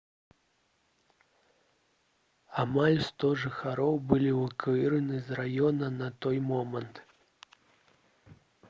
[2.63, 6.95] амаль 100 жыхароў былі эвакуіраваны з раёна на той момант